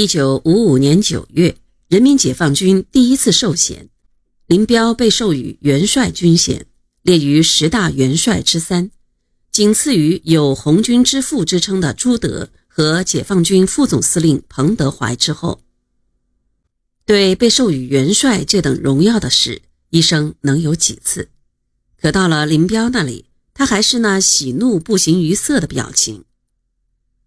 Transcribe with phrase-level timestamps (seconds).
[0.00, 3.90] 一九五五年九月，人民解放军第一次授衔，
[4.46, 6.64] 林彪被授予元帅军衔，
[7.02, 8.90] 列于十大元帅之三，
[9.52, 15.60] 仅次于有“红军之父”之称的朱德和解放军副总司令彭德怀之后。
[17.04, 19.60] 对被授予元帅这等荣耀的事，
[19.90, 21.28] 一生能有几次？
[22.00, 26.24] 可到了林彪那里，他还是那喜怒不形于色的表情。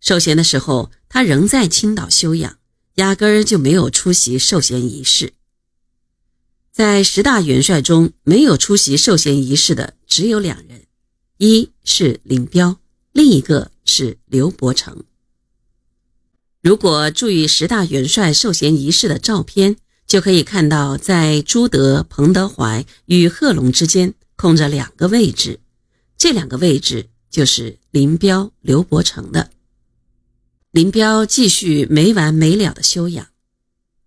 [0.00, 2.58] 授衔的时候，他仍在青岛休养，
[2.96, 5.32] 压根儿就没有出席授衔仪式。
[6.72, 10.82] 在十大元帅中，没有出席授衔仪式的只有两人，
[11.38, 12.78] 一是林彪，
[13.12, 15.04] 另一个是刘伯承。
[16.62, 25.60] 如果注意十大元帅授衔仪式的照片，就可以看到，在朱德、彭德怀与贺龙之间空着两个位置，
[26.18, 29.50] 这两个位置就是林彪、刘伯承的。
[30.76, 33.28] 林彪继续没完没了的修养。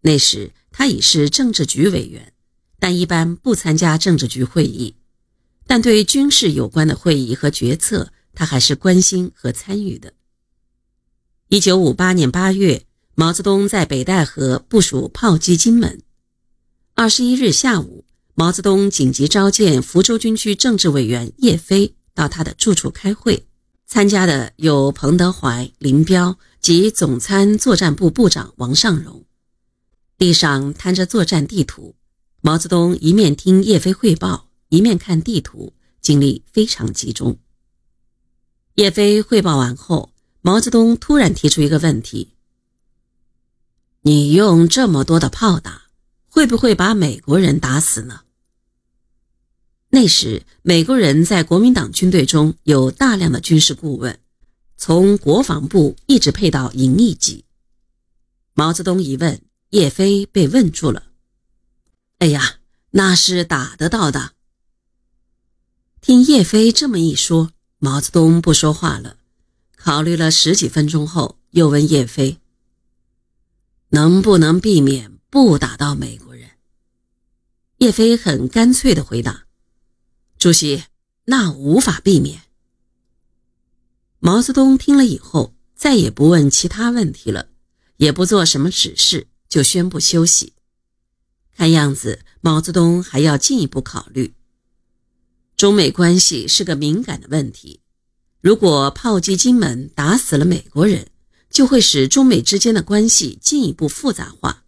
[0.02, 2.32] 那时他已是政治局委员，
[2.78, 4.94] 但一般不参加政治局会议。
[5.66, 10.14] 但对军事有关的会议和决策，他还是关心和参与的。
[11.48, 16.04] 一九五八年八月，毛泽东在北戴河部署炮击金门。
[16.94, 23.48] 二十一日下午，毛泽东紧急召见福州军区政治委员叶飞到他的住处开会。
[23.88, 29.26] 参加的有彭德怀、林彪及总参作战部部长王尚荣。
[30.18, 31.96] 地上摊着作战地图，
[32.42, 37.40] 毛泽东一面听叶飞汇报，一面看地图，精力非常集中。
[38.76, 42.34] 叶飞汇报完后，毛泽东突然提出一个问题
[44.04, 45.84] ：“你用这么多的炮打，
[46.28, 48.22] 会不会把美国人打死呢？”
[49.92, 54.20] 那时，美国人在国民党军队中有大量的军事顾问，
[54.82, 57.44] 从国防部一直配到营一级。
[58.54, 59.42] 毛泽东一问，
[59.72, 61.08] 叶飞被问住了。
[62.20, 62.60] 哎呀，
[62.92, 64.32] 那是打得到的。
[66.00, 69.18] 听叶飞这么一说，毛泽东不说话了，
[69.76, 72.40] 考虑了十几分钟后，又问叶飞
[73.92, 76.52] ：“能不能避免不打到美国人？”
[77.80, 79.46] 叶飞很干脆地回答。
[80.38, 80.86] 主席，
[81.26, 82.44] 那无法避免。
[84.22, 87.48] 毛泽东听了以后，再也不问其他问题了，
[87.96, 90.54] 也不做什么指示，就宣布休息。
[91.56, 94.34] 看样子，毛泽东还要进一步考虑。
[95.56, 97.80] 中美关系是个敏感的问题，
[98.42, 101.08] 如果炮击金门打死了美国人，
[101.50, 104.66] 就会使中美之间的关系进一步复杂化，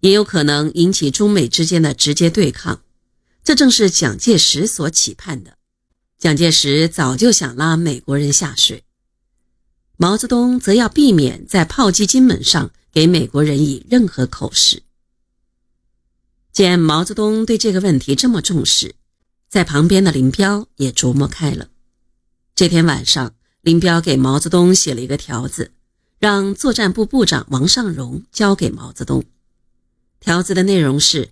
[0.00, 2.82] 也有可能引起中美之间的直接对抗。
[3.44, 5.56] 这正是蒋介石所期盼的。
[6.20, 8.84] 蒋介石早就想拉美国人下水，
[9.96, 14.82] 毛泽东则要避免在炮击金门上给美国人以任何口实。
[16.52, 18.96] 见毛泽东对这个问题这么重视，
[19.48, 21.68] 在旁边的林彪也琢磨开了。
[22.54, 25.72] 这天晚上，林彪给毛泽东写了一个条子，
[26.18, 29.24] 让作战部部长王尚荣交给毛泽东。
[30.20, 31.30] 条子的内容是。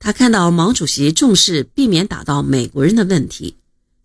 [0.00, 3.56] 他看到毛主席重视避免打到美国人的问题，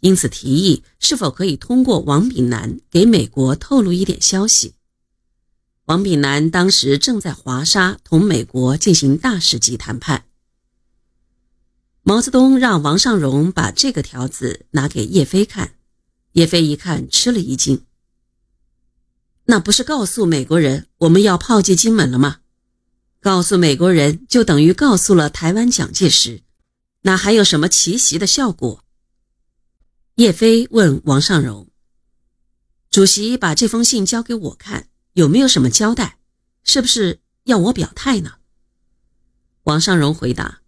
[0.02, 4.76] 因此提议是否可以通过王炳南给美国透露一点消息。
[5.86, 10.26] 王炳南当时正在华沙同美国进行大使级谈判。
[12.04, 15.74] 毛泽东让王尚荣把这个条子拿给叶飞看，
[16.34, 17.84] 叶飞一看吃了一惊
[19.46, 22.38] ：“那不是告诉美国人我们要炮击金门了吗？”
[23.22, 26.42] 告诉美国人，就等于告诉了台湾蒋介石，
[27.02, 28.86] 那还有什么奇袭的效果？
[30.20, 31.70] 叶飞问王尚荣
[32.92, 36.20] ：“主席把这封信交给我看，有没有什么交代？
[36.66, 38.34] 是不是要我表态呢？”
[39.64, 40.60] 王尚荣回答：“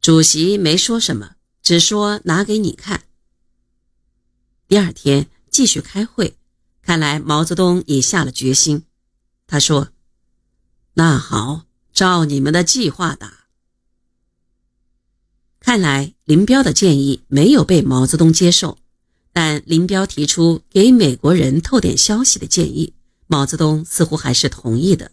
[0.00, 3.02] 主席没说什么，只说拿给你看。”
[4.66, 6.38] 第二天继续开会，
[6.80, 8.86] 看来毛泽东已下了决心。
[9.46, 9.92] 他说。
[10.94, 13.35] 那好，照你们的计划打。
[15.66, 18.78] 看来林彪的建议没有被毛泽东接受，
[19.32, 22.94] 但林彪提出给美国人透点消息的建议，
[23.26, 25.10] 毛泽东似乎还是同意的。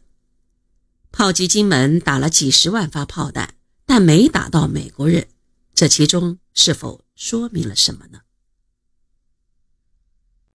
[1.11, 3.55] 炮击金门打了几十万发炮弹，
[3.87, 5.25] 但没打到美国人，
[5.73, 8.19] 这其中是否说明了什么呢？